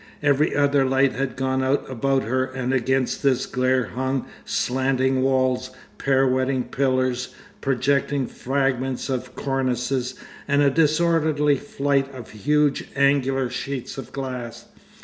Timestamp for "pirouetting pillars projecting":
5.99-8.25